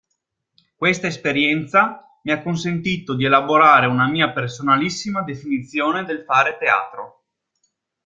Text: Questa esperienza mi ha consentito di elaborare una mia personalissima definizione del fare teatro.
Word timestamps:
Questa 0.75 1.05
esperienza 1.05 2.07
mi 2.23 2.31
ha 2.31 2.41
consentito 2.41 3.15
di 3.15 3.25
elaborare 3.25 3.85
una 3.85 4.07
mia 4.09 4.31
personalissima 4.31 5.21
definizione 5.21 6.05
del 6.05 6.23
fare 6.23 6.57
teatro. 6.57 7.23